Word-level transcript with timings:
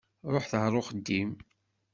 Ṛuḥet 0.33 0.53
ɣer 0.61 0.73
uxeddim. 0.81 1.31